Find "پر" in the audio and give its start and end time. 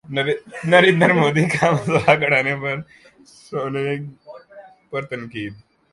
2.61-2.77, 4.89-5.01